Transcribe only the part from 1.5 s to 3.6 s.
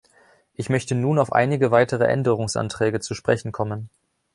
weitere Änderungsanträge zu sprechen